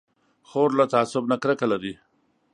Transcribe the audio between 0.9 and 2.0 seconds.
تعصب نه کرکه لري.